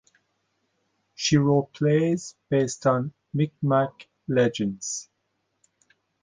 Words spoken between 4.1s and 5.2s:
legends.